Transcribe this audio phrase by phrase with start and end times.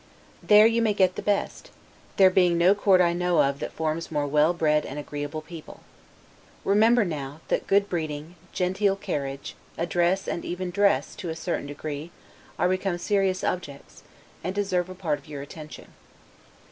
[0.41, 1.69] There you may get the best,
[2.17, 5.81] there being no court I know of that forms more well bred, and agreeable people.
[6.63, 12.09] Remember now, that good breeding, genteel carriage, address, and even dress (to a certain degree),
[12.57, 14.01] are become serious objects,
[14.43, 15.93] and deserve a part of your attention.